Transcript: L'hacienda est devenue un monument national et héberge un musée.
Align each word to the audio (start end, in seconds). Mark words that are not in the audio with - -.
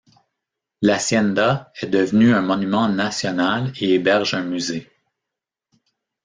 L'hacienda 0.81 1.71
est 1.79 1.85
devenue 1.85 2.33
un 2.33 2.41
monument 2.41 2.89
national 2.89 3.71
et 3.79 3.93
héberge 3.93 4.33
un 4.33 4.41
musée. 4.41 4.89